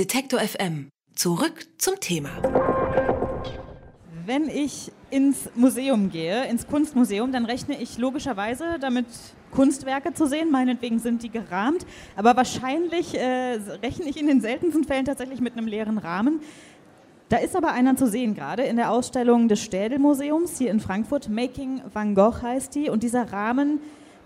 Detektor 0.00 0.40
FM. 0.40 0.88
Zurück 1.14 1.66
zum 1.76 2.00
Thema. 2.00 2.30
Wenn 4.24 4.48
ich 4.48 4.90
ins 5.10 5.50
Museum 5.54 6.08
gehe, 6.08 6.46
ins 6.46 6.66
Kunstmuseum, 6.66 7.32
dann 7.32 7.44
rechne 7.44 7.78
ich 7.78 7.98
logischerweise 7.98 8.78
damit, 8.80 9.04
Kunstwerke 9.50 10.14
zu 10.14 10.26
sehen. 10.26 10.50
Meinetwegen 10.50 11.00
sind 11.00 11.22
die 11.22 11.28
gerahmt. 11.28 11.84
Aber 12.16 12.34
wahrscheinlich 12.34 13.14
äh, 13.14 13.58
rechne 13.82 14.06
ich 14.08 14.18
in 14.18 14.26
den 14.26 14.40
seltensten 14.40 14.84
Fällen 14.84 15.04
tatsächlich 15.04 15.42
mit 15.42 15.52
einem 15.52 15.66
leeren 15.66 15.98
Rahmen. 15.98 16.40
Da 17.28 17.36
ist 17.36 17.54
aber 17.54 17.72
einer 17.72 17.94
zu 17.94 18.06
sehen 18.06 18.34
gerade 18.34 18.62
in 18.62 18.76
der 18.76 18.92
Ausstellung 18.92 19.48
des 19.48 19.62
Städel-Museums 19.62 20.56
hier 20.56 20.70
in 20.70 20.80
Frankfurt. 20.80 21.28
Making 21.28 21.82
Van 21.92 22.14
Gogh 22.14 22.40
heißt 22.40 22.74
die. 22.74 22.88
Und 22.88 23.02
dieser 23.02 23.30
Rahmen 23.30 23.80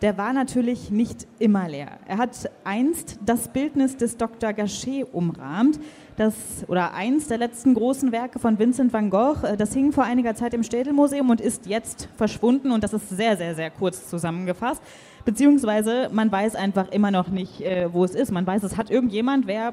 der 0.04 0.18
war 0.18 0.34
natürlich 0.34 0.90
nicht 0.90 1.26
immer 1.38 1.66
leer. 1.66 1.92
Er 2.06 2.18
hat 2.18 2.50
einst 2.62 3.18
das 3.24 3.48
Bildnis 3.48 3.96
des 3.96 4.18
Dr. 4.18 4.52
Gachet 4.52 5.06
umrahmt. 5.10 5.80
Das, 6.18 6.34
oder 6.68 6.92
eins 6.92 7.28
der 7.28 7.38
letzten 7.38 7.72
großen 7.72 8.12
Werke 8.12 8.38
von 8.38 8.58
Vincent 8.58 8.92
van 8.92 9.08
Gogh. 9.08 9.42
Äh, 9.46 9.56
das 9.56 9.72
hing 9.72 9.92
vor 9.92 10.04
einiger 10.04 10.34
Zeit 10.34 10.52
im 10.52 10.62
Städelmuseum 10.62 11.30
und 11.30 11.40
ist 11.40 11.64
jetzt 11.64 12.10
verschwunden. 12.18 12.70
Und 12.70 12.84
das 12.84 12.92
ist 12.92 13.08
sehr, 13.08 13.38
sehr, 13.38 13.54
sehr 13.54 13.70
kurz 13.70 14.06
zusammengefasst. 14.06 14.82
Beziehungsweise 15.24 16.10
man 16.12 16.30
weiß 16.30 16.54
einfach 16.54 16.90
immer 16.90 17.10
noch 17.10 17.28
nicht, 17.28 17.62
äh, 17.62 17.90
wo 17.90 18.04
es 18.04 18.14
ist. 18.14 18.30
Man 18.30 18.46
weiß, 18.46 18.62
es 18.62 18.76
hat 18.76 18.90
irgendjemand, 18.90 19.46
wer 19.46 19.72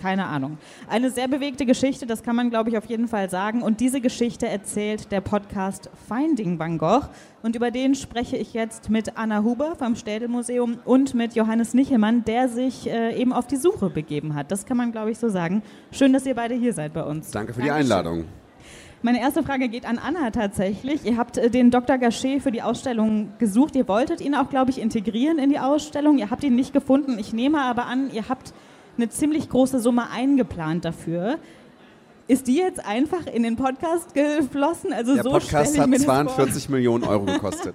keine 0.00 0.26
Ahnung. 0.26 0.58
Eine 0.88 1.10
sehr 1.10 1.28
bewegte 1.28 1.66
Geschichte, 1.66 2.06
das 2.06 2.22
kann 2.22 2.36
man, 2.36 2.50
glaube 2.50 2.70
ich, 2.70 2.78
auf 2.78 2.86
jeden 2.86 3.08
Fall 3.08 3.30
sagen. 3.30 3.62
Und 3.62 3.80
diese 3.80 4.00
Geschichte 4.00 4.48
erzählt 4.48 5.10
der 5.12 5.20
Podcast 5.20 5.90
Finding 6.08 6.58
Van 6.58 6.78
Gogh. 6.78 7.08
Und 7.42 7.56
über 7.56 7.70
den 7.70 7.94
spreche 7.94 8.36
ich 8.36 8.52
jetzt 8.54 8.90
mit 8.90 9.16
Anna 9.16 9.42
Huber 9.42 9.74
vom 9.76 9.96
Städelmuseum 9.96 10.78
und 10.84 11.14
mit 11.14 11.34
Johannes 11.34 11.74
Nichelmann, 11.74 12.24
der 12.24 12.48
sich 12.48 12.88
äh, 12.88 13.20
eben 13.20 13.32
auf 13.32 13.46
die 13.46 13.56
Suche 13.56 13.90
begeben 13.90 14.34
hat. 14.34 14.50
Das 14.50 14.66
kann 14.66 14.76
man, 14.76 14.92
glaube 14.92 15.10
ich, 15.10 15.18
so 15.18 15.28
sagen. 15.28 15.62
Schön, 15.90 16.12
dass 16.12 16.26
ihr 16.26 16.34
beide 16.34 16.54
hier 16.54 16.72
seid 16.72 16.92
bei 16.92 17.02
uns. 17.02 17.30
Danke 17.30 17.52
für 17.52 17.60
Dankeschön. 17.60 17.86
die 17.86 17.92
Einladung. 17.92 18.24
Meine 19.04 19.20
erste 19.20 19.42
Frage 19.42 19.68
geht 19.68 19.84
an 19.84 19.98
Anna 19.98 20.30
tatsächlich. 20.30 21.04
Ihr 21.04 21.16
habt 21.16 21.36
äh, 21.36 21.50
den 21.50 21.72
Dr. 21.72 21.98
Gachet 21.98 22.40
für 22.40 22.52
die 22.52 22.62
Ausstellung 22.62 23.32
gesucht. 23.38 23.74
Ihr 23.74 23.88
wolltet 23.88 24.20
ihn 24.20 24.36
auch, 24.36 24.48
glaube 24.48 24.70
ich, 24.70 24.80
integrieren 24.80 25.40
in 25.40 25.50
die 25.50 25.58
Ausstellung. 25.58 26.18
Ihr 26.18 26.30
habt 26.30 26.44
ihn 26.44 26.54
nicht 26.54 26.72
gefunden. 26.72 27.18
Ich 27.18 27.32
nehme 27.32 27.60
aber 27.60 27.86
an, 27.86 28.12
ihr 28.12 28.28
habt 28.28 28.54
eine 28.96 29.08
ziemlich 29.08 29.48
große 29.48 29.80
Summe 29.80 30.10
eingeplant 30.10 30.84
dafür. 30.84 31.38
Ist 32.28 32.46
die 32.46 32.56
jetzt 32.56 32.84
einfach 32.84 33.26
in 33.26 33.42
den 33.42 33.56
Podcast 33.56 34.14
geflossen? 34.14 34.92
Also 34.92 35.14
Der 35.14 35.24
so 35.24 35.30
Podcast 35.30 35.78
hat 35.78 35.94
42 35.94 36.68
Millionen 36.68 37.04
Euro 37.04 37.24
gekostet. 37.26 37.74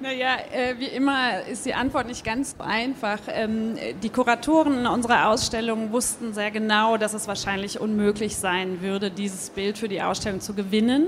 Naja, 0.00 0.36
äh, 0.52 0.74
wie 0.78 0.86
immer 0.86 1.42
ist 1.46 1.64
die 1.64 1.72
Antwort 1.72 2.08
nicht 2.08 2.24
ganz 2.24 2.56
einfach. 2.58 3.20
Ähm, 3.28 3.76
die 4.02 4.08
Kuratoren 4.08 4.86
unserer 4.86 5.28
Ausstellung 5.28 5.92
wussten 5.92 6.34
sehr 6.34 6.50
genau, 6.50 6.96
dass 6.96 7.14
es 7.14 7.28
wahrscheinlich 7.28 7.80
unmöglich 7.80 8.36
sein 8.36 8.82
würde, 8.82 9.10
dieses 9.10 9.50
Bild 9.50 9.78
für 9.78 9.88
die 9.88 10.02
Ausstellung 10.02 10.40
zu 10.40 10.52
gewinnen. 10.52 11.06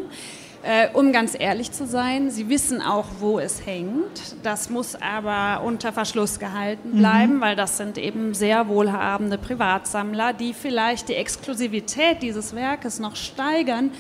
Äh, 0.63 0.89
um 0.95 1.13
ganz 1.13 1.37
ehrlich 1.39 1.71
zu 1.71 1.87
sein, 1.87 2.31
sie 2.31 2.49
wissen 2.49 2.83
auch, 2.83 3.07
wo 3.21 3.39
es 3.39 3.65
hängt. 3.65 4.37
Das 4.43 4.69
muss 4.69 4.97
aber 5.01 5.63
unter 5.65 5.93
Verschluss 5.93 6.39
gehalten 6.39 6.91
mhm. 6.95 6.99
bleiben, 6.99 7.37
mhm. 7.37 7.41
weil 7.41 7.57
das 7.57 7.77
sind 7.77 7.99
eben 7.99 8.35
sehr 8.35 8.69
wohlhabende 8.69 9.39
Privatsammler, 9.39 10.33
die 10.33 10.55
vielleicht 10.55 11.09
die 11.09 11.15
Exklusivität 11.15 12.23
dieses 12.23 12.55
Werkes 12.55 12.99
noch 12.99 13.17
steigern, 13.17 13.91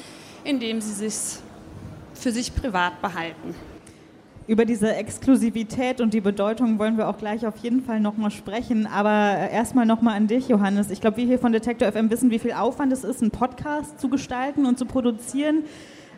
indem 0.44 0.80
sie 0.80 1.06
es 1.06 1.42
für 2.14 2.32
sich 2.32 2.54
privat 2.54 3.00
behalten. 3.00 3.54
Über 4.48 4.64
diese 4.64 4.94
Exklusivität 4.94 6.00
und 6.00 6.14
die 6.14 6.20
Bedeutung 6.20 6.78
wollen 6.78 6.96
wir 6.96 7.08
auch 7.08 7.18
gleich 7.18 7.46
auf 7.46 7.56
jeden 7.58 7.82
Fall 7.82 7.98
nochmal 7.98 8.30
sprechen. 8.30 8.86
Aber 8.86 9.36
äh, 9.38 9.52
erstmal 9.52 9.86
nochmal 9.86 10.16
an 10.16 10.28
dich, 10.28 10.48
Johannes. 10.48 10.90
Ich 10.90 11.00
glaube, 11.00 11.16
wir 11.16 11.26
hier 11.26 11.40
von 11.40 11.50
Detektor 11.50 11.90
FM 11.90 12.10
wissen, 12.10 12.30
wie 12.30 12.38
viel 12.38 12.52
Aufwand 12.52 12.92
es 12.92 13.02
ist, 13.02 13.22
einen 13.22 13.32
Podcast 13.32 14.00
zu 14.00 14.08
gestalten 14.08 14.64
und 14.64 14.78
zu 14.78 14.86
produzieren. 14.86 15.64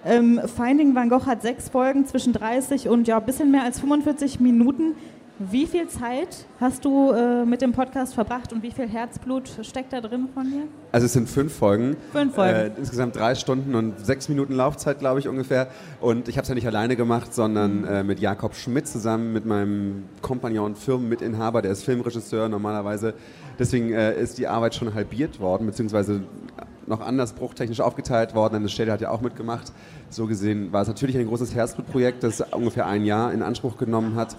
Ähm, 0.05 0.41
Finding 0.57 0.95
Van 0.95 1.09
Gogh 1.09 1.27
hat 1.27 1.43
sechs 1.43 1.69
Folgen 1.69 2.07
zwischen 2.07 2.33
30 2.33 2.89
und 2.89 3.09
ja, 3.09 3.19
ein 3.19 3.27
bisschen 3.27 3.51
mehr 3.51 3.65
als 3.65 3.81
45 3.81 4.41
Minuten. 4.41 4.95
Wie 5.41 5.67
viel 5.67 5.87
Zeit 5.87 6.47
hast 6.59 6.85
du 6.85 7.13
äh, 7.13 7.45
mit 7.45 7.63
dem 7.63 7.71
Podcast 7.71 8.13
verbracht 8.15 8.53
und 8.53 8.65
wie 8.65 8.73
viel 8.73 8.89
Herzblut 8.89 9.49
steckt 9.63 9.93
da 9.93 10.01
drin 10.01 10.29
von 10.35 10.51
dir? 10.51 10.63
Also 10.91 11.07
es 11.07 11.13
sind 11.13 11.29
fünf 11.29 11.55
Folgen. 11.55 11.97
Fünf 12.11 12.35
Folgen. 12.35 12.57
Äh, 12.57 12.71
insgesamt 12.77 13.15
drei 13.15 13.37
Stunden 13.37 13.77
und 13.77 14.05
sechs 14.05 14.29
Minuten 14.29 14.55
Laufzeit, 14.55 14.99
glaube 14.99 15.21
ich, 15.21 15.29
ungefähr. 15.29 15.69
Und 16.01 16.29
ich 16.29 16.37
habe 16.39 16.43
es 16.43 16.49
ja 16.49 16.57
nicht 16.57 16.67
alleine 16.67 16.97
gemacht, 16.97 17.33
sondern 17.33 17.85
äh, 17.85 18.03
mit 18.03 18.19
Jakob 18.19 18.57
Schmidt 18.57 18.89
zusammen, 18.89 19.33
mit 19.33 19.47
meinem 19.47 20.07
Kompagnon, 20.23 20.75
Firmenmitinhaber, 20.75 21.63
der 21.63 21.71
ist 21.71 21.85
Filmregisseur 21.85 22.49
normalerweise. 22.49 23.15
Deswegen 23.61 23.93
äh, 23.93 24.21
ist 24.21 24.39
die 24.39 24.49
Arbeit 24.49 24.75
schon 24.75 24.93
halbiert 24.93 25.39
worden, 25.39 25.67
beziehungsweise 25.67 26.23
noch 26.89 27.01
anders 27.01 27.33
bruchtechnisch 27.33 27.81
aufgeteilt 27.81 28.35
worden. 28.35 28.57
Eine 28.57 28.69
Stelle 28.69 28.93
hat 28.93 29.01
ja 29.01 29.11
auch 29.11 29.21
mitgemacht. 29.21 29.73
So 30.11 30.27
gesehen 30.27 30.73
war 30.73 30.83
es 30.83 30.89
natürlich 30.89 31.17
ein 31.17 31.27
großes 31.27 31.55
Herzblutprojekt, 31.55 32.23
das 32.23 32.41
ungefähr 32.41 32.87
ein 32.87 33.05
Jahr 33.05 33.33
in 33.33 33.43
Anspruch 33.43 33.77
genommen 33.77 34.17
hat. 34.17 34.37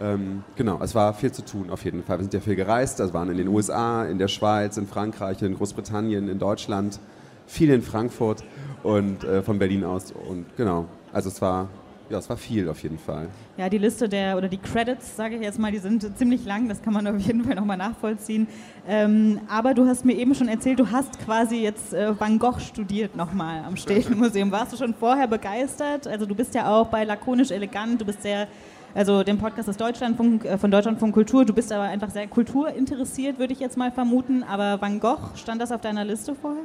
Ähm, 0.00 0.44
genau, 0.56 0.78
es 0.82 0.94
war 0.94 1.14
viel 1.14 1.32
zu 1.32 1.42
tun 1.42 1.70
auf 1.70 1.84
jeden 1.84 2.02
Fall. 2.02 2.18
Wir 2.18 2.24
sind 2.24 2.34
ja 2.34 2.40
viel 2.40 2.56
gereist, 2.56 3.00
also 3.00 3.14
waren 3.14 3.30
in 3.30 3.38
den 3.38 3.48
USA, 3.48 4.04
in 4.04 4.18
der 4.18 4.28
Schweiz, 4.28 4.76
in 4.76 4.86
Frankreich, 4.86 5.40
in 5.42 5.54
Großbritannien, 5.54 6.28
in 6.28 6.38
Deutschland, 6.38 7.00
viel 7.46 7.70
in 7.70 7.80
Frankfurt 7.82 8.44
und 8.82 9.24
äh, 9.24 9.42
von 9.42 9.58
Berlin 9.58 9.84
aus. 9.84 10.12
Und 10.12 10.44
genau, 10.56 10.86
also 11.12 11.30
es 11.30 11.40
war 11.40 11.68
ja, 12.08 12.18
es 12.18 12.28
war 12.28 12.36
viel 12.36 12.68
auf 12.68 12.82
jeden 12.82 12.98
Fall. 12.98 13.28
Ja, 13.56 13.68
die 13.68 13.78
Liste 13.78 14.08
der 14.08 14.36
oder 14.36 14.48
die 14.48 14.58
Credits, 14.58 15.16
sage 15.16 15.36
ich 15.36 15.42
jetzt 15.42 15.58
mal, 15.58 15.72
die 15.72 15.78
sind 15.78 16.16
ziemlich 16.16 16.44
lang, 16.44 16.68
das 16.68 16.80
kann 16.82 16.92
man 16.92 17.06
auf 17.06 17.18
jeden 17.18 17.44
Fall 17.44 17.54
nochmal 17.54 17.76
nachvollziehen. 17.76 18.46
Ähm, 18.86 19.40
aber 19.48 19.74
du 19.74 19.86
hast 19.86 20.04
mir 20.04 20.14
eben 20.14 20.34
schon 20.34 20.48
erzählt, 20.48 20.78
du 20.78 20.90
hast 20.90 21.18
quasi 21.24 21.56
jetzt 21.56 21.92
äh, 21.92 22.18
Van 22.18 22.38
Gogh 22.38 22.60
studiert 22.60 23.16
nochmal 23.16 23.64
am 23.64 23.76
Städtemuseum. 23.76 24.52
Warst 24.52 24.72
du 24.72 24.76
schon 24.76 24.94
vorher 24.94 25.26
begeistert? 25.26 26.06
Also 26.06 26.26
du 26.26 26.34
bist 26.34 26.54
ja 26.54 26.68
auch 26.68 26.88
bei 26.88 27.04
Lakonisch 27.04 27.50
Elegant, 27.50 28.00
du 28.00 28.04
bist 28.04 28.22
sehr, 28.22 28.46
also 28.94 29.24
dem 29.24 29.38
Podcast 29.38 29.68
des 29.68 29.76
Deutschlandfunk, 29.76 30.44
äh, 30.44 30.58
von 30.58 30.70
Deutschlandfunk 30.70 31.12
Kultur, 31.12 31.44
du 31.44 31.52
bist 31.52 31.72
aber 31.72 31.84
einfach 31.84 32.10
sehr 32.10 32.28
kulturinteressiert, 32.28 33.38
würde 33.38 33.52
ich 33.52 33.60
jetzt 33.60 33.76
mal 33.76 33.90
vermuten. 33.90 34.44
Aber 34.44 34.80
Van 34.80 35.00
Gogh, 35.00 35.18
stand 35.34 35.60
das 35.60 35.72
auf 35.72 35.80
deiner 35.80 36.04
Liste 36.04 36.36
vorher? 36.36 36.62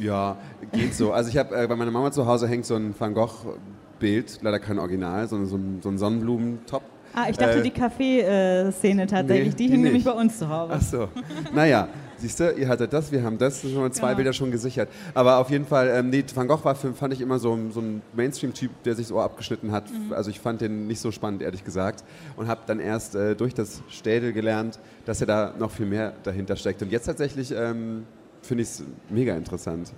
Ja, 0.00 0.36
geht 0.72 0.94
so. 0.94 1.12
Also 1.12 1.30
ich 1.30 1.38
habe 1.38 1.54
äh, 1.54 1.66
bei 1.66 1.76
meiner 1.76 1.92
Mama 1.92 2.10
zu 2.10 2.26
Hause 2.26 2.48
hängt 2.48 2.66
so 2.66 2.74
ein 2.74 2.94
Van 2.98 3.14
Gogh 3.14 3.56
Bild, 4.02 4.40
leider 4.42 4.58
kein 4.58 4.78
Original, 4.78 5.26
sondern 5.28 5.48
so 5.48 5.56
ein, 5.56 5.78
so 5.80 5.88
ein 5.88 5.96
Sonnenblumentop. 5.96 6.82
Ah, 7.14 7.26
ich 7.30 7.36
dachte 7.36 7.60
äh, 7.60 7.62
die 7.62 7.70
Kaffeeszene 7.70 9.06
tatsächlich, 9.06 9.52
nee, 9.52 9.56
die, 9.56 9.66
die 9.66 9.72
hing 9.72 9.82
nämlich 9.82 10.04
bei 10.04 10.12
uns 10.12 10.38
zu 10.38 10.48
Hause. 10.48 10.72
Ach 10.76 10.82
so, 10.82 11.08
naja. 11.54 11.88
Siehst 12.18 12.38
du, 12.38 12.52
ihr 12.52 12.68
hattet 12.68 12.92
das, 12.92 13.10
wir 13.10 13.24
haben 13.24 13.36
das, 13.36 13.62
schon 13.62 13.74
mal 13.74 13.90
zwei 13.90 14.08
genau. 14.08 14.16
Bilder 14.18 14.32
schon 14.32 14.52
gesichert. 14.52 14.88
Aber 15.12 15.38
auf 15.38 15.50
jeden 15.50 15.66
Fall, 15.66 15.88
ähm, 15.92 16.10
nee, 16.10 16.24
Van 16.32 16.46
Gogh 16.46 16.64
war, 16.64 16.76
für, 16.76 16.94
fand 16.94 17.12
ich 17.12 17.20
immer 17.20 17.40
so, 17.40 17.58
so 17.70 17.80
ein 17.80 18.00
Mainstream-Typ, 18.14 18.70
der 18.84 18.94
sich 18.94 19.06
das 19.08 19.12
Ohr 19.12 19.24
abgeschnitten 19.24 19.72
hat. 19.72 19.90
Mhm. 19.90 20.12
Also 20.12 20.30
ich 20.30 20.38
fand 20.38 20.60
den 20.60 20.86
nicht 20.86 21.00
so 21.00 21.10
spannend, 21.10 21.42
ehrlich 21.42 21.64
gesagt. 21.64 22.04
Und 22.36 22.46
habe 22.46 22.60
dann 22.66 22.78
erst 22.78 23.16
äh, 23.16 23.34
durch 23.34 23.54
das 23.54 23.82
Städel 23.88 24.32
gelernt, 24.32 24.78
dass 25.04 25.20
er 25.20 25.26
da 25.26 25.54
noch 25.58 25.72
viel 25.72 25.86
mehr 25.86 26.12
dahinter 26.22 26.54
steckt. 26.54 26.80
Und 26.82 26.92
jetzt 26.92 27.06
tatsächlich 27.06 27.50
ähm, 27.50 28.04
finde 28.40 28.62
ich 28.62 28.68
es 28.68 28.84
mega 29.10 29.34
interessant. 29.34 29.92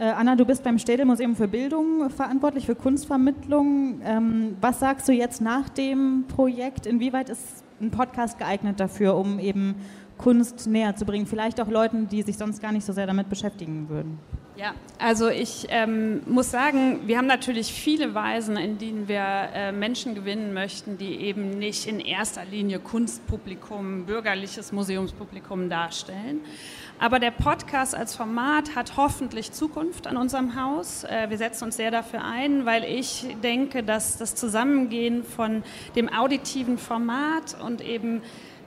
Äh, 0.00 0.04
Anna, 0.04 0.34
du 0.34 0.46
bist 0.46 0.64
beim 0.64 0.78
Städelmuseum 0.78 1.36
für 1.36 1.46
Bildung 1.46 2.08
verantwortlich, 2.08 2.64
für 2.64 2.74
Kunstvermittlung. 2.74 4.00
Ähm, 4.02 4.56
was 4.58 4.80
sagst 4.80 5.06
du 5.06 5.12
jetzt 5.12 5.42
nach 5.42 5.68
dem 5.68 6.24
Projekt? 6.26 6.86
Inwieweit 6.86 7.28
ist 7.28 7.62
ein 7.82 7.90
Podcast 7.90 8.38
geeignet 8.38 8.80
dafür, 8.80 9.14
um 9.14 9.38
eben 9.38 9.74
Kunst 10.16 10.66
näher 10.66 10.96
zu 10.96 11.04
bringen? 11.04 11.26
Vielleicht 11.26 11.60
auch 11.60 11.68
Leuten, 11.68 12.08
die 12.08 12.22
sich 12.22 12.38
sonst 12.38 12.62
gar 12.62 12.72
nicht 12.72 12.86
so 12.86 12.94
sehr 12.94 13.06
damit 13.06 13.28
beschäftigen 13.28 13.90
würden. 13.90 14.18
Ja, 14.56 14.74
also 14.98 15.28
ich 15.28 15.66
ähm, 15.68 16.22
muss 16.26 16.50
sagen, 16.50 17.00
wir 17.06 17.18
haben 17.18 17.26
natürlich 17.26 17.72
viele 17.72 18.14
Weisen, 18.14 18.56
in 18.56 18.78
denen 18.78 19.06
wir 19.06 19.22
äh, 19.54 19.72
Menschen 19.72 20.14
gewinnen 20.14 20.52
möchten, 20.52 20.98
die 20.98 21.16
eben 21.16 21.58
nicht 21.58 21.86
in 21.86 22.00
erster 22.00 22.44
Linie 22.44 22.78
Kunstpublikum, 22.78 24.04
bürgerliches 24.06 24.72
Museumspublikum 24.72 25.68
darstellen. 25.68 26.40
Aber 27.00 27.18
der 27.18 27.30
Podcast 27.30 27.94
als 27.94 28.14
Format 28.14 28.76
hat 28.76 28.98
hoffentlich 28.98 29.52
Zukunft 29.52 30.06
an 30.06 30.18
unserem 30.18 30.60
Haus. 30.60 31.04
Äh, 31.04 31.30
wir 31.30 31.38
setzen 31.38 31.64
uns 31.64 31.76
sehr 31.76 31.90
dafür 31.90 32.22
ein, 32.22 32.66
weil 32.66 32.84
ich 32.84 33.26
denke, 33.42 33.82
dass 33.82 34.18
das 34.18 34.34
Zusammengehen 34.34 35.24
von 35.24 35.62
dem 35.96 36.12
auditiven 36.12 36.76
Format 36.76 37.56
und 37.64 37.80
eben 37.80 38.20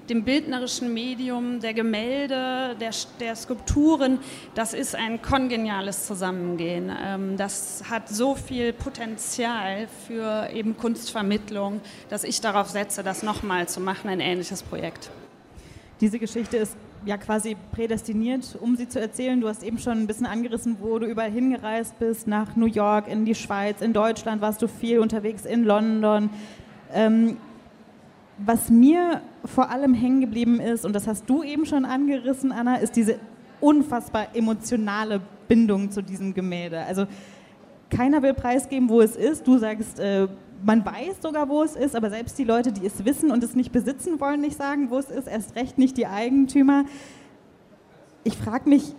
dem 0.09 0.23
bildnerischen 0.23 0.95
Medium, 0.95 1.59
der 1.59 1.75
Gemälde, 1.75 2.75
der, 2.81 2.89
der 3.19 3.35
Skulpturen, 3.35 4.17
das 4.55 4.73
ist 4.73 4.95
ein 4.95 5.21
kongeniales 5.21 6.07
Zusammengehen. 6.07 6.91
Ähm, 7.05 7.37
das 7.37 7.83
hat 7.87 8.09
so 8.09 8.33
viel 8.33 8.73
Potenzial 8.73 9.87
für 10.07 10.49
eben 10.51 10.75
Kunstvermittlung, 10.75 11.81
dass 12.09 12.23
ich 12.23 12.41
darauf 12.41 12.67
setze, 12.69 13.03
das 13.03 13.21
nochmal 13.21 13.67
zu 13.67 13.79
machen, 13.79 14.09
ein 14.09 14.19
ähnliches 14.19 14.63
Projekt. 14.63 15.11
Diese 16.01 16.17
Geschichte 16.17 16.57
ist 16.57 16.75
ja 17.05 17.17
quasi 17.17 17.55
prädestiniert, 17.71 18.57
um 18.59 18.75
sie 18.75 18.87
zu 18.87 18.99
erzählen. 18.99 19.39
Du 19.41 19.47
hast 19.47 19.63
eben 19.63 19.77
schon 19.77 19.99
ein 19.99 20.07
bisschen 20.07 20.25
angerissen, 20.25 20.77
wo 20.79 20.99
du 20.99 21.05
überall 21.05 21.31
hingereist 21.31 21.99
bist, 21.99 22.27
nach 22.27 22.55
New 22.55 22.65
York, 22.65 23.07
in 23.07 23.25
die 23.25 23.35
Schweiz, 23.35 23.81
in 23.81 23.93
Deutschland 23.93 24.41
warst 24.41 24.61
du 24.61 24.67
viel 24.67 24.99
unterwegs, 24.99 25.45
in 25.45 25.63
London. 25.63 26.29
Ähm, 26.93 27.37
was 28.37 28.69
mir 28.69 29.21
vor 29.45 29.69
allem 29.69 29.93
hängen 29.93 30.21
geblieben 30.21 30.59
ist, 30.59 30.85
und 30.85 30.93
das 30.93 31.07
hast 31.07 31.29
du 31.29 31.43
eben 31.43 31.65
schon 31.65 31.85
angerissen, 31.85 32.51
Anna, 32.51 32.77
ist 32.77 32.95
diese 32.95 33.19
unfassbar 33.59 34.27
emotionale 34.33 35.21
Bindung 35.47 35.91
zu 35.91 36.01
diesem 36.01 36.33
Gemälde. 36.33 36.79
Also 36.85 37.05
keiner 37.89 38.21
will 38.23 38.33
preisgeben, 38.33 38.89
wo 38.89 39.01
es 39.01 39.15
ist. 39.15 39.47
Du 39.47 39.57
sagst, 39.57 39.99
äh, 39.99 40.27
man 40.63 40.85
weiß 40.85 41.21
sogar, 41.21 41.49
wo 41.49 41.63
es 41.63 41.75
ist, 41.75 41.95
aber 41.95 42.09
selbst 42.09 42.37
die 42.37 42.43
Leute, 42.43 42.71
die 42.71 42.85
es 42.85 43.05
wissen 43.05 43.31
und 43.31 43.43
es 43.43 43.55
nicht 43.55 43.71
besitzen 43.71 44.19
wollen, 44.19 44.41
nicht 44.41 44.57
sagen, 44.57 44.89
wo 44.89 44.97
es 44.97 45.09
ist, 45.09 45.27
erst 45.27 45.55
recht 45.55 45.77
nicht 45.77 45.97
die 45.97 46.07
Eigentümer. 46.07 46.85
Ich 48.23 48.37
frage 48.37 48.69
mich, 48.69 48.95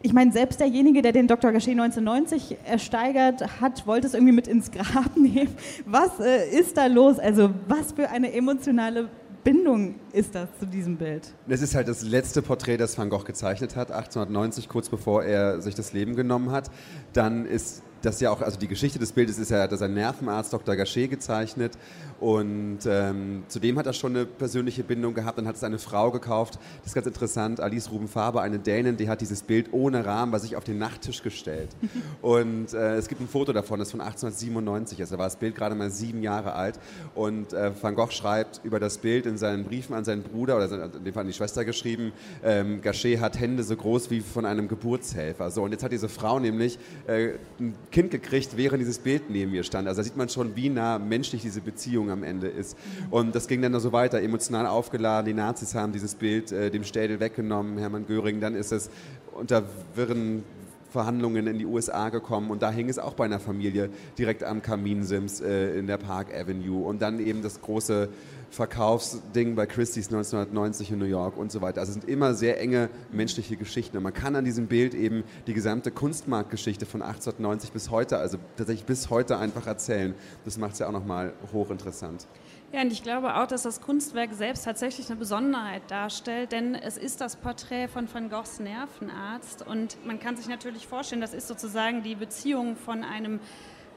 ich 0.00 0.12
meine, 0.12 0.30
selbst 0.30 0.60
derjenige, 0.60 1.02
der 1.02 1.12
den 1.12 1.26
Dr. 1.26 1.50
Gachet 1.50 1.72
1990 1.72 2.56
ersteigert 2.64 3.60
hat, 3.60 3.86
wollte 3.86 4.06
es 4.06 4.14
irgendwie 4.14 4.32
mit 4.32 4.46
ins 4.46 4.70
Grab 4.70 5.16
nehmen. 5.16 5.54
Was 5.86 6.20
äh, 6.20 6.48
ist 6.50 6.76
da 6.76 6.86
los? 6.86 7.18
Also 7.18 7.50
was 7.66 7.92
für 7.92 8.08
eine 8.10 8.32
emotionale 8.32 9.08
Bindung 9.42 9.96
ist 10.12 10.34
das 10.34 10.48
zu 10.60 10.66
diesem 10.66 10.96
Bild? 10.96 11.34
Es 11.48 11.62
ist 11.62 11.74
halt 11.74 11.88
das 11.88 12.02
letzte 12.02 12.42
Porträt, 12.42 12.76
das 12.76 12.96
Van 12.96 13.08
Gogh 13.08 13.24
gezeichnet 13.24 13.74
hat, 13.74 13.90
1890, 13.90 14.68
kurz 14.68 14.88
bevor 14.88 15.24
er 15.24 15.60
sich 15.62 15.74
das 15.74 15.92
Leben 15.92 16.14
genommen 16.14 16.52
hat. 16.52 16.70
Dann 17.12 17.44
ist 17.44 17.82
das 18.02 18.20
ja 18.20 18.30
auch, 18.30 18.40
also 18.40 18.58
die 18.58 18.68
Geschichte 18.68 18.98
des 18.98 19.12
Bildes 19.12 19.38
ist 19.38 19.50
ja, 19.50 19.66
dass 19.66 19.82
ein 19.82 19.94
Nervenarzt 19.94 20.52
Dr. 20.52 20.76
Gachet 20.76 21.10
gezeichnet 21.10 21.72
und 22.20 22.78
ähm, 22.86 23.44
zudem 23.48 23.78
hat 23.78 23.86
er 23.86 23.92
schon 23.92 24.16
eine 24.16 24.26
persönliche 24.26 24.82
Bindung 24.82 25.14
gehabt. 25.14 25.38
Dann 25.38 25.46
hat 25.46 25.56
es 25.56 25.64
eine 25.64 25.78
Frau 25.78 26.10
gekauft, 26.10 26.58
das 26.78 26.88
ist 26.88 26.94
ganz 26.94 27.06
interessant, 27.06 27.60
Alice 27.60 27.90
Ruben 27.90 28.08
Faber, 28.08 28.42
eine 28.42 28.58
Dänin, 28.58 28.96
die 28.96 29.08
hat 29.08 29.20
dieses 29.20 29.42
Bild 29.42 29.72
ohne 29.72 30.04
Rahmen 30.04 30.32
bei 30.32 30.38
sich 30.38 30.56
auf 30.56 30.64
den 30.64 30.78
Nachttisch 30.78 31.22
gestellt. 31.22 31.70
und 32.22 32.72
äh, 32.72 32.96
es 32.96 33.08
gibt 33.08 33.20
ein 33.20 33.28
Foto 33.28 33.52
davon, 33.52 33.78
das 33.78 33.88
ist 33.88 33.92
von 33.92 34.00
1897, 34.00 35.00
also 35.00 35.14
da 35.14 35.18
war 35.18 35.26
das 35.26 35.36
Bild 35.36 35.54
gerade 35.54 35.74
mal 35.74 35.90
sieben 35.90 36.22
Jahre 36.22 36.54
alt 36.54 36.78
und 37.14 37.52
äh, 37.52 37.70
Van 37.80 37.94
Gogh 37.94 38.10
schreibt 38.10 38.60
über 38.64 38.80
das 38.80 38.98
Bild 38.98 39.26
in 39.26 39.38
seinen 39.38 39.64
Briefen 39.64 39.94
an 39.94 40.04
seinen 40.04 40.22
Bruder 40.22 40.56
oder 40.56 40.94
in 40.94 41.04
dem 41.04 41.14
Fall 41.14 41.22
an 41.22 41.26
die 41.26 41.32
Schwester 41.32 41.64
geschrieben, 41.64 42.12
ähm, 42.42 42.80
Gachet 42.82 43.20
hat 43.20 43.38
Hände 43.38 43.62
so 43.62 43.76
groß 43.76 44.10
wie 44.10 44.20
von 44.20 44.44
einem 44.44 44.68
Geburtshelfer. 44.68 45.50
So, 45.50 45.62
und 45.62 45.72
jetzt 45.72 45.82
hat 45.82 45.92
diese 45.92 46.08
Frau 46.08 46.38
nämlich 46.38 46.78
äh, 47.06 47.34
ein 47.60 47.74
Kind 47.90 48.10
gekriegt, 48.10 48.56
während 48.56 48.80
dieses 48.80 48.98
Bild 48.98 49.30
neben 49.30 49.50
mir 49.52 49.64
stand. 49.64 49.88
Also 49.88 50.00
da 50.00 50.04
sieht 50.04 50.16
man 50.16 50.28
schon, 50.28 50.54
wie 50.56 50.68
nah 50.68 50.98
menschlich 50.98 51.42
diese 51.42 51.60
Beziehung 51.60 52.10
am 52.10 52.22
Ende 52.22 52.48
ist. 52.48 52.76
Und 53.10 53.34
das 53.34 53.48
ging 53.48 53.62
dann 53.62 53.78
so 53.80 53.92
weiter, 53.92 54.20
emotional 54.20 54.66
aufgeladen. 54.66 55.26
Die 55.26 55.34
Nazis 55.34 55.74
haben 55.74 55.92
dieses 55.92 56.14
Bild 56.14 56.52
äh, 56.52 56.70
dem 56.70 56.84
Städel 56.84 57.20
weggenommen, 57.20 57.78
Hermann 57.78 58.06
Göring. 58.06 58.40
Dann 58.40 58.54
ist 58.54 58.72
es 58.72 58.90
unter 59.32 59.64
wirren 59.94 60.42
Verhandlungen 60.90 61.46
in 61.46 61.58
die 61.58 61.66
USA 61.66 62.08
gekommen 62.08 62.50
und 62.50 62.62
da 62.62 62.70
hing 62.70 62.88
es 62.88 62.98
auch 62.98 63.14
bei 63.14 63.24
einer 63.24 63.40
Familie 63.40 63.90
direkt 64.16 64.42
am 64.42 64.62
Kaminsims 64.62 65.40
äh, 65.40 65.78
in 65.78 65.86
der 65.86 65.98
Park 65.98 66.34
Avenue 66.34 66.84
und 66.84 67.02
dann 67.02 67.20
eben 67.20 67.42
das 67.42 67.60
große 67.60 68.08
Verkaufsding 68.50 69.54
bei 69.54 69.66
Christie's 69.66 70.06
1990 70.06 70.92
in 70.92 70.98
New 70.98 71.04
York 71.04 71.36
und 71.36 71.52
so 71.52 71.60
weiter. 71.60 71.80
Also 71.80 71.90
es 71.90 71.94
sind 72.00 72.08
immer 72.08 72.34
sehr 72.34 72.60
enge 72.60 72.88
menschliche 73.12 73.56
Geschichten. 73.56 73.98
Und 73.98 74.02
man 74.02 74.14
kann 74.14 74.36
an 74.36 74.44
diesem 74.44 74.68
Bild 74.68 74.94
eben 74.94 75.24
die 75.46 75.52
gesamte 75.52 75.90
Kunstmarktgeschichte 75.90 76.86
von 76.86 77.02
1890 77.02 77.72
bis 77.72 77.90
heute, 77.90 78.16
also 78.16 78.38
tatsächlich 78.56 78.86
bis 78.86 79.10
heute 79.10 79.38
einfach 79.38 79.66
erzählen. 79.66 80.14
Das 80.46 80.56
macht 80.56 80.72
es 80.72 80.78
ja 80.78 80.88
auch 80.88 80.92
nochmal 80.92 81.34
hochinteressant. 81.52 82.26
Ja, 82.70 82.82
und 82.82 82.92
ich 82.92 83.02
glaube 83.02 83.34
auch, 83.34 83.46
dass 83.46 83.62
das 83.62 83.80
Kunstwerk 83.80 84.34
selbst 84.34 84.64
tatsächlich 84.66 85.08
eine 85.08 85.16
Besonderheit 85.16 85.82
darstellt, 85.88 86.52
denn 86.52 86.74
es 86.74 86.98
ist 86.98 87.18
das 87.22 87.36
Porträt 87.36 87.88
von 87.88 88.12
Van 88.12 88.28
Goghs 88.28 88.60
Nervenarzt. 88.60 89.66
Und 89.66 90.04
man 90.04 90.20
kann 90.20 90.36
sich 90.36 90.48
natürlich 90.48 90.86
vorstellen, 90.86 91.22
das 91.22 91.32
ist 91.32 91.48
sozusagen 91.48 92.02
die 92.02 92.14
Beziehung 92.14 92.76
von 92.76 93.04
einem 93.04 93.40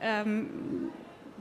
ähm, 0.01 0.89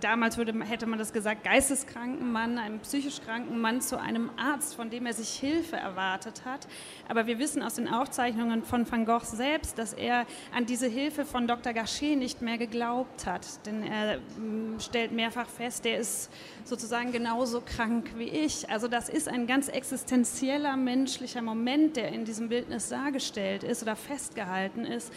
damals 0.00 0.36
würde, 0.36 0.52
hätte 0.64 0.86
man 0.86 0.98
das 0.98 1.12
gesagt, 1.12 1.44
geisteskranken 1.44 2.32
Mann, 2.32 2.58
einem 2.58 2.80
psychisch 2.80 3.20
kranken 3.20 3.60
Mann 3.60 3.80
zu 3.80 4.00
einem 4.00 4.30
Arzt, 4.36 4.74
von 4.74 4.90
dem 4.90 5.06
er 5.06 5.12
sich 5.12 5.30
Hilfe 5.30 5.76
erwartet 5.76 6.42
hat. 6.44 6.66
Aber 7.08 7.26
wir 7.26 7.38
wissen 7.38 7.62
aus 7.62 7.74
den 7.74 7.88
Aufzeichnungen 7.88 8.64
von 8.64 8.90
Van 8.90 9.04
Gogh 9.04 9.24
selbst, 9.24 9.78
dass 9.78 9.92
er 9.92 10.26
an 10.54 10.66
diese 10.66 10.86
Hilfe 10.86 11.24
von 11.24 11.46
Dr. 11.46 11.72
Gachet 11.72 12.18
nicht 12.18 12.42
mehr 12.42 12.58
geglaubt 12.58 13.26
hat. 13.26 13.64
Denn 13.66 13.82
er 13.82 14.18
mm, 14.18 14.80
stellt 14.80 15.12
mehrfach 15.12 15.48
fest, 15.48 15.84
der 15.84 15.98
ist 15.98 16.30
sozusagen 16.64 17.12
genauso 17.12 17.60
krank 17.60 18.12
wie 18.16 18.28
ich. 18.28 18.68
Also 18.70 18.88
das 18.88 19.08
ist 19.08 19.28
ein 19.28 19.46
ganz 19.46 19.68
existenzieller 19.68 20.76
menschlicher 20.76 21.42
Moment, 21.42 21.96
der 21.96 22.08
in 22.08 22.24
diesem 22.24 22.48
Bildnis 22.48 22.88
dargestellt 22.88 23.62
ist 23.62 23.82
oder 23.82 23.96
festgehalten 23.96 24.84
ist 24.84 25.12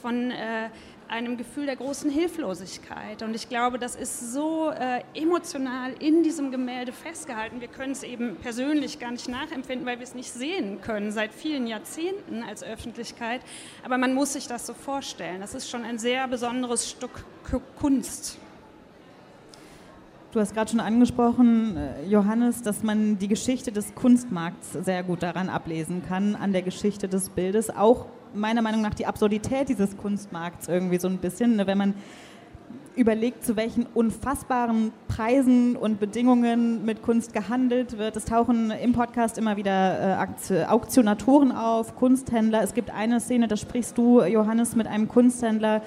von 0.00 0.30
äh, 0.30 0.68
einem 1.08 1.36
Gefühl 1.36 1.66
der 1.66 1.76
großen 1.76 2.10
Hilflosigkeit. 2.10 3.22
Und 3.22 3.34
ich 3.34 3.48
glaube, 3.48 3.78
das 3.78 3.96
ist 3.96 4.32
so 4.32 4.70
äh, 4.70 5.02
emotional 5.14 5.92
in 6.00 6.22
diesem 6.22 6.50
Gemälde 6.50 6.92
festgehalten. 6.92 7.60
Wir 7.60 7.68
können 7.68 7.92
es 7.92 8.02
eben 8.02 8.36
persönlich 8.36 8.98
gar 8.98 9.10
nicht 9.10 9.28
nachempfinden, 9.28 9.86
weil 9.86 9.98
wir 9.98 10.04
es 10.04 10.14
nicht 10.14 10.30
sehen 10.30 10.80
können 10.82 11.10
seit 11.10 11.32
vielen 11.32 11.66
Jahrzehnten 11.66 12.42
als 12.42 12.62
Öffentlichkeit. 12.62 13.40
Aber 13.84 13.96
man 13.96 14.14
muss 14.14 14.34
sich 14.34 14.46
das 14.46 14.66
so 14.66 14.74
vorstellen. 14.74 15.40
Das 15.40 15.54
ist 15.54 15.70
schon 15.70 15.84
ein 15.84 15.98
sehr 15.98 16.28
besonderes 16.28 16.90
Stück 16.90 17.24
Kunst. 17.78 18.38
Du 20.30 20.40
hast 20.40 20.52
gerade 20.52 20.70
schon 20.70 20.80
angesprochen, 20.80 21.78
äh, 21.78 22.04
Johannes, 22.04 22.60
dass 22.60 22.82
man 22.82 23.18
die 23.18 23.28
Geschichte 23.28 23.72
des 23.72 23.94
Kunstmarkts 23.94 24.74
sehr 24.74 25.02
gut 25.02 25.22
daran 25.22 25.48
ablesen 25.48 26.02
kann, 26.06 26.36
an 26.36 26.52
der 26.52 26.60
Geschichte 26.60 27.08
des 27.08 27.30
Bildes, 27.30 27.70
auch 27.70 28.04
meiner 28.34 28.62
Meinung 28.62 28.82
nach 28.82 28.94
die 28.94 29.06
Absurdität 29.06 29.68
dieses 29.68 29.96
Kunstmarkts 29.96 30.68
irgendwie 30.68 30.98
so 30.98 31.08
ein 31.08 31.18
bisschen, 31.18 31.56
ne, 31.56 31.66
wenn 31.66 31.78
man 31.78 31.94
überlegt, 32.98 33.44
zu 33.44 33.56
welchen 33.56 33.86
unfassbaren 33.86 34.92
Preisen 35.06 35.76
und 35.76 36.00
Bedingungen 36.00 36.84
mit 36.84 37.00
Kunst 37.02 37.32
gehandelt 37.32 37.96
wird. 37.96 38.16
Es 38.16 38.24
tauchen 38.24 38.72
im 38.72 38.92
Podcast 38.92 39.38
immer 39.38 39.56
wieder 39.56 40.18
äh, 40.50 40.64
Auktionatoren 40.64 41.52
auf, 41.52 41.94
Kunsthändler. 41.94 42.62
Es 42.62 42.74
gibt 42.74 42.90
eine 42.90 43.20
Szene, 43.20 43.46
da 43.46 43.56
sprichst 43.56 43.96
du, 43.96 44.22
Johannes, 44.22 44.74
mit 44.74 44.88
einem 44.88 45.06
Kunsthändler 45.06 45.82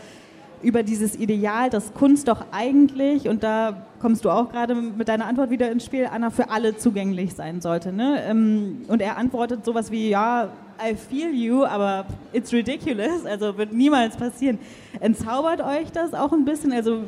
über 0.64 0.84
dieses 0.84 1.16
Ideal, 1.16 1.70
dass 1.70 1.94
Kunst 1.94 2.28
doch 2.28 2.46
eigentlich, 2.52 3.28
und 3.28 3.44
da 3.44 3.86
kommst 4.00 4.26
du 4.26 4.30
auch 4.30 4.52
gerade 4.52 4.76
mit 4.76 5.08
deiner 5.08 5.26
Antwort 5.26 5.50
wieder 5.50 5.72
ins 5.72 5.86
Spiel, 5.86 6.08
Anna, 6.12 6.30
für 6.30 6.50
alle 6.50 6.78
zugänglich 6.78 7.34
sein 7.34 7.62
sollte. 7.62 7.92
Ne? 7.92 8.22
Ähm, 8.28 8.82
und 8.88 9.02
er 9.02 9.18
antwortet 9.18 9.66
sowas 9.66 9.92
wie, 9.92 10.10
ja, 10.10 10.50
I 10.84 10.96
feel 10.96 11.32
you, 11.34 11.64
aber 11.64 12.06
it's 12.34 12.52
ridiculous, 12.52 13.26
also 13.26 13.58
wird 13.58 13.72
niemals 13.72 14.18
passieren. 14.18 14.58
Entzaubert 15.00 15.62
euch 15.62 15.92
das 15.92 16.14
auch 16.14 16.34
ein 16.34 16.46
bisschen? 16.46 16.72
Also 16.72 17.04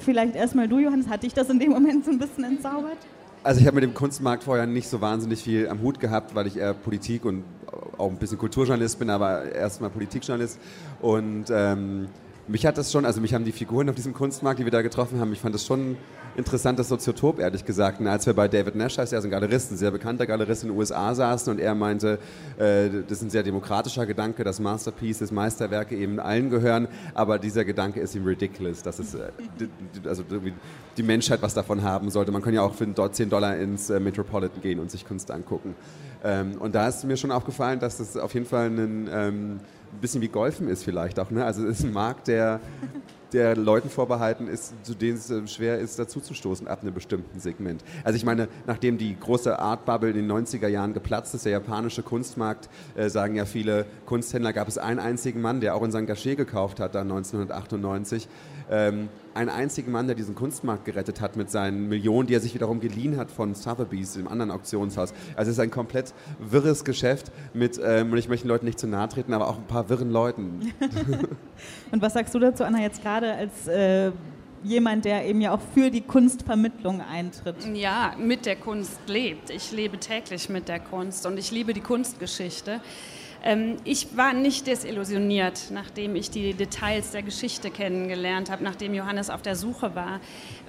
vielleicht 0.00 0.36
erstmal 0.36 0.68
du, 0.68 0.78
Johannes, 0.78 1.08
hat 1.08 1.22
dich 1.22 1.32
das 1.32 1.48
in 1.48 1.58
dem 1.58 1.70
Moment 1.70 2.04
so 2.04 2.10
ein 2.10 2.18
bisschen 2.18 2.44
entzaubert? 2.44 2.98
Also 3.42 3.60
ich 3.60 3.66
habe 3.66 3.74
mit 3.76 3.84
dem 3.84 3.94
Kunstmarkt 3.94 4.44
vorher 4.44 4.66
nicht 4.66 4.88
so 4.88 5.00
wahnsinnig 5.00 5.42
viel 5.42 5.68
am 5.68 5.82
Hut 5.82 6.00
gehabt, 6.00 6.34
weil 6.34 6.46
ich 6.46 6.56
eher 6.56 6.72
Politik 6.72 7.24
und 7.24 7.44
auch 7.98 8.10
ein 8.10 8.16
bisschen 8.16 8.38
Kulturjournalist 8.38 8.98
bin, 8.98 9.10
aber 9.10 9.52
erstmal 9.52 9.90
Politikjournalist. 9.90 10.58
Und 11.00 11.46
ähm, 11.50 12.08
mich 12.46 12.66
hat 12.66 12.76
das 12.78 12.92
schon, 12.92 13.04
also 13.04 13.20
mich 13.20 13.34
haben 13.34 13.44
die 13.44 13.52
Figuren 13.52 13.88
auf 13.88 13.94
diesem 13.94 14.12
Kunstmarkt, 14.12 14.60
die 14.60 14.64
wir 14.64 14.72
da 14.72 14.82
getroffen 14.82 15.20
haben, 15.20 15.32
ich 15.32 15.40
fand 15.40 15.54
das 15.54 15.64
schon 15.64 15.96
interessantes 16.36 16.88
Soziotop, 16.88 17.38
ehrlich 17.38 17.64
gesagt. 17.64 18.00
Und 18.00 18.08
als 18.08 18.26
wir 18.26 18.34
bei 18.34 18.48
David 18.48 18.74
Nash, 18.74 18.98
heißt 18.98 19.12
er 19.12 19.20
ist 19.20 19.24
ein 19.24 19.30
Galerist, 19.30 19.70
ein 19.70 19.76
sehr 19.76 19.90
bekannter 19.90 20.26
Galerist 20.26 20.64
in 20.64 20.70
den 20.70 20.78
USA 20.78 21.14
saßen 21.14 21.52
und 21.52 21.60
er 21.60 21.74
meinte, 21.74 22.18
äh, 22.58 22.88
das 23.08 23.18
ist 23.18 23.22
ein 23.22 23.30
sehr 23.30 23.42
demokratischer 23.42 24.04
Gedanke, 24.04 24.44
dass 24.44 24.60
Masterpieces, 24.60 25.30
Meisterwerke 25.30 25.96
eben 25.96 26.18
allen 26.18 26.50
gehören, 26.50 26.88
aber 27.14 27.38
dieser 27.38 27.64
Gedanke 27.64 28.00
ist 28.00 28.14
ihm 28.14 28.26
ridiculous, 28.26 28.82
dass 28.82 28.98
es, 28.98 29.14
äh, 29.14 29.30
also 30.04 30.24
die 30.96 31.02
Menschheit 31.02 31.40
was 31.40 31.54
davon 31.54 31.82
haben 31.82 32.10
sollte. 32.10 32.32
Man 32.32 32.42
kann 32.42 32.54
ja 32.54 32.62
auch 32.62 32.74
für 32.74 32.86
10 33.10 33.30
Dollar 33.30 33.56
ins 33.56 33.90
äh, 33.90 34.00
Metropolitan 34.00 34.60
gehen 34.60 34.80
und 34.80 34.90
sich 34.90 35.06
Kunst 35.06 35.30
angucken. 35.30 35.74
Ähm, 36.22 36.56
und 36.58 36.74
da 36.74 36.88
ist 36.88 37.04
mir 37.04 37.16
schon 37.16 37.30
aufgefallen, 37.30 37.78
dass 37.78 37.98
das 37.98 38.16
auf 38.16 38.34
jeden 38.34 38.46
Fall 38.46 38.70
ein 38.70 39.08
ähm, 39.12 39.60
bisschen 40.00 40.20
wie 40.20 40.28
Golfen 40.28 40.68
ist 40.68 40.84
vielleicht 40.84 41.18
auch. 41.18 41.30
Ne? 41.30 41.44
Also 41.44 41.66
es 41.66 41.80
ist 41.80 41.84
ein 41.84 41.92
Markt, 41.92 42.28
der, 42.28 42.60
der 43.34 43.56
Leuten 43.56 43.90
vorbehalten 43.90 44.46
ist, 44.46 44.72
zu 44.84 44.94
denen 44.94 45.16
es 45.16 45.28
äh, 45.28 45.46
schwer 45.46 45.78
ist, 45.78 45.98
dazuzustoßen 45.98 46.68
ab 46.68 46.82
einem 46.82 46.94
bestimmten 46.94 47.40
Segment. 47.40 47.84
Also 48.04 48.16
ich 48.16 48.24
meine, 48.24 48.48
nachdem 48.66 48.96
die 48.96 49.18
große 49.18 49.58
Art 49.58 49.84
Bubble 49.84 50.10
in 50.10 50.16
den 50.16 50.30
90er 50.30 50.68
Jahren 50.68 50.94
geplatzt 50.94 51.34
ist, 51.34 51.44
der 51.44 51.52
japanische 51.52 52.02
Kunstmarkt, 52.02 52.70
äh, 52.94 53.10
sagen 53.10 53.34
ja 53.34 53.44
viele 53.44 53.86
Kunsthändler, 54.06 54.52
gab 54.52 54.68
es 54.68 54.78
einen 54.78 55.00
einzigen 55.00 55.40
Mann, 55.42 55.60
der 55.60 55.74
auch 55.74 55.82
in 55.82 55.90
St. 55.90 56.06
Gachet 56.06 56.36
gekauft 56.36 56.80
hat, 56.80 56.94
dann 56.94 57.10
1998. 57.10 58.28
Ähm, 58.70 59.08
einen 59.34 59.50
einzigen 59.50 59.90
Mann, 59.90 60.06
der 60.06 60.14
diesen 60.14 60.34
Kunstmarkt 60.34 60.84
gerettet 60.84 61.20
hat 61.20 61.36
mit 61.36 61.50
seinen 61.50 61.88
Millionen, 61.88 62.28
die 62.28 62.34
er 62.34 62.40
sich 62.40 62.54
wiederum 62.54 62.80
geliehen 62.80 63.16
hat 63.16 63.30
von 63.30 63.54
Sotheby's, 63.54 64.14
dem 64.14 64.28
anderen 64.28 64.52
Auktionshaus. 64.52 65.12
Also 65.36 65.50
es 65.50 65.56
ist 65.56 65.60
ein 65.60 65.72
komplett 65.72 66.14
wirres 66.38 66.84
Geschäft 66.84 67.32
mit, 67.52 67.80
ähm, 67.82 68.12
und 68.12 68.18
ich 68.18 68.28
möchte 68.28 68.46
den 68.46 68.50
Leuten 68.50 68.66
nicht 68.66 68.78
zu 68.78 68.86
nahe 68.86 69.08
treten, 69.08 69.34
aber 69.34 69.48
auch 69.48 69.58
ein 69.58 69.66
paar 69.66 69.88
wirren 69.88 70.10
Leuten. 70.10 70.72
und 71.90 72.02
was 72.02 72.14
sagst 72.14 72.34
du 72.34 72.38
dazu, 72.38 72.64
Anna, 72.64 72.80
jetzt 72.80 73.02
gerade 73.02 73.32
als 73.34 73.66
äh, 73.68 74.12
jemand, 74.62 75.04
der 75.04 75.26
eben 75.26 75.40
ja 75.40 75.52
auch 75.52 75.60
für 75.74 75.90
die 75.90 76.00
Kunstvermittlung 76.00 77.00
eintritt? 77.00 77.56
Ja, 77.74 78.14
mit 78.18 78.46
der 78.46 78.56
Kunst 78.56 78.98
lebt. 79.06 79.50
Ich 79.50 79.72
lebe 79.72 79.98
täglich 79.98 80.48
mit 80.48 80.68
der 80.68 80.80
Kunst 80.80 81.26
und 81.26 81.38
ich 81.38 81.50
liebe 81.50 81.74
die 81.74 81.80
Kunstgeschichte. 81.80 82.80
Ähm, 83.46 83.76
ich 83.84 84.16
war 84.16 84.32
nicht 84.32 84.66
desillusioniert, 84.66 85.70
nachdem 85.70 86.16
ich 86.16 86.30
die 86.30 86.54
Details 86.54 87.10
der 87.10 87.22
Geschichte 87.22 87.70
kennengelernt 87.70 88.50
habe, 88.50 88.64
nachdem 88.64 88.94
Johannes 88.94 89.28
auf 89.28 89.42
der 89.42 89.54
Suche 89.54 89.94
war, 89.94 90.20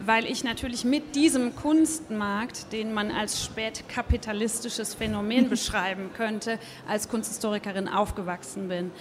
weil 0.05 0.25
ich 0.25 0.43
natürlich 0.43 0.83
mit 0.83 1.15
diesem 1.15 1.55
Kunstmarkt, 1.55 2.73
den 2.73 2.93
man 2.93 3.11
als 3.11 3.45
spätkapitalistisches 3.45 4.93
Phänomen 4.93 5.49
beschreiben 5.49 6.09
könnte, 6.13 6.59
als 6.85 7.07
Kunsthistorikerin 7.07 7.87
aufgewachsen 7.87 8.67
bin. 8.67 8.91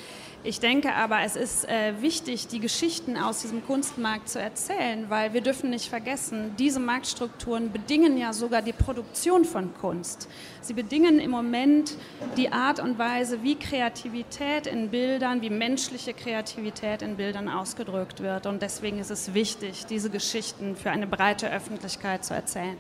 Ich 0.46 0.60
denke 0.60 0.94
aber, 0.94 1.22
es 1.22 1.36
ist 1.36 1.66
äh, 1.70 2.02
wichtig, 2.02 2.48
die 2.48 2.60
Geschichten 2.60 3.16
aus 3.16 3.40
diesem 3.40 3.64
Kunstmarkt 3.64 4.28
zu 4.28 4.38
erzählen, 4.38 5.06
weil 5.08 5.32
wir 5.32 5.40
dürfen 5.40 5.70
nicht 5.70 5.88
vergessen, 5.88 6.54
diese 6.58 6.80
Marktstrukturen 6.80 7.72
bedingen 7.72 8.18
ja 8.18 8.34
sogar 8.34 8.60
die 8.60 8.74
Produktion 8.74 9.46
von 9.46 9.72
Kunst. 9.72 10.28
Sie 10.60 10.74
bedingen 10.74 11.18
im 11.18 11.30
Moment 11.30 11.96
die 12.36 12.52
Art 12.52 12.78
und 12.78 12.98
Weise, 12.98 13.42
wie 13.42 13.54
Kreativität 13.54 14.66
in 14.66 14.90
Bildern, 14.90 15.40
wie 15.40 15.48
menschliche 15.48 16.12
Kreativität 16.12 17.00
in 17.00 17.16
Bildern 17.16 17.48
ausgedrückt 17.48 18.20
wird. 18.20 18.44
Und 18.44 18.60
deswegen 18.60 18.98
ist 18.98 19.10
es 19.10 19.32
wichtig, 19.32 19.86
diese 19.86 20.10
Geschichten 20.10 20.76
für 20.76 20.90
eine 20.90 21.06
breite 21.06 21.50
Öffentlichkeit 21.50 22.22
zu 22.22 22.34
erzählen. 22.34 22.76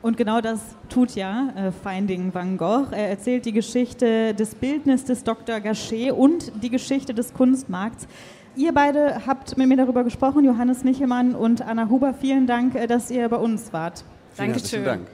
Und 0.00 0.16
genau 0.16 0.40
das 0.40 0.60
tut 0.88 1.14
ja 1.16 1.52
äh, 1.56 1.72
Finding 1.72 2.32
Van 2.32 2.56
Gogh. 2.56 2.86
Er 2.92 3.08
erzählt 3.08 3.46
die 3.46 3.52
Geschichte 3.52 4.32
des 4.34 4.54
Bildnisses 4.54 5.06
des 5.06 5.24
Dr. 5.24 5.60
Gachet 5.60 6.12
und 6.12 6.52
die 6.62 6.70
Geschichte 6.70 7.14
des 7.14 7.34
Kunstmarkts. 7.34 8.06
Ihr 8.54 8.72
beide 8.72 9.26
habt 9.26 9.56
mit 9.56 9.68
mir 9.68 9.76
darüber 9.76 10.04
gesprochen, 10.04 10.44
Johannes 10.44 10.84
Nichelmann 10.84 11.34
und 11.34 11.62
Anna 11.62 11.88
Huber. 11.88 12.14
Vielen 12.14 12.46
Dank, 12.46 12.74
äh, 12.74 12.86
dass 12.86 13.10
ihr 13.10 13.28
bei 13.28 13.36
uns 13.36 13.72
wart. 13.72 14.04
Dankeschön. 14.36 14.84
Dank. 14.84 15.08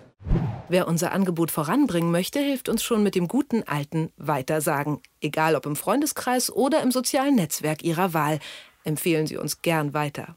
Wer 0.69 0.89
unser 0.89 1.13
Angebot 1.13 1.51
voranbringen 1.51 2.11
möchte, 2.11 2.39
hilft 2.39 2.69
uns 2.69 2.83
schon 2.83 3.03
mit 3.03 3.15
dem 3.15 3.29
guten 3.29 3.63
alten 3.65 4.11
Weitersagen. 4.17 5.01
Egal 5.21 5.57
ob 5.57 5.67
im 5.67 5.77
Freundeskreis 5.77 6.51
oder 6.51 6.83
im 6.83 6.91
sozialen 6.91 7.35
Netzwerk 7.35 7.83
Ihrer 7.85 8.15
Wahl. 8.15 8.39
Empfehlen 8.83 9.27
Sie 9.27 9.37
uns 9.37 9.61
gern 9.61 9.95
weiter. 9.95 10.37